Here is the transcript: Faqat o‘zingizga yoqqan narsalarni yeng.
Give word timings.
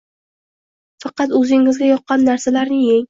Faqat 1.05 1.35
o‘zingizga 1.41 1.91
yoqqan 1.91 2.25
narsalarni 2.31 2.81
yeng. 2.87 2.99